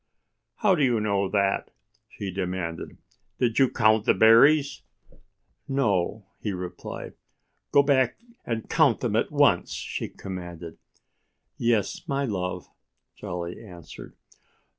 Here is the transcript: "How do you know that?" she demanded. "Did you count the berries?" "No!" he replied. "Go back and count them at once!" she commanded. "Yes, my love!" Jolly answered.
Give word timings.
"How 0.55 0.73
do 0.73 0.83
you 0.83 0.99
know 0.99 1.29
that?" 1.29 1.69
she 2.09 2.31
demanded. 2.31 2.97
"Did 3.37 3.59
you 3.59 3.69
count 3.69 4.05
the 4.05 4.15
berries?" 4.15 4.81
"No!" 5.67 6.25
he 6.39 6.53
replied. 6.53 7.13
"Go 7.71 7.83
back 7.83 8.17
and 8.43 8.67
count 8.67 9.01
them 9.01 9.15
at 9.15 9.29
once!" 9.31 9.71
she 9.73 10.09
commanded. 10.09 10.79
"Yes, 11.59 12.07
my 12.07 12.25
love!" 12.25 12.67
Jolly 13.15 13.63
answered. 13.63 14.15